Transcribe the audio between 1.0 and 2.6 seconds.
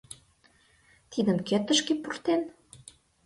Тидым кӧ тышке пуртен?